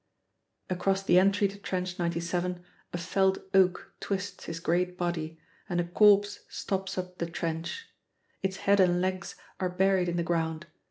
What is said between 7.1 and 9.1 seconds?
the trench. Its head and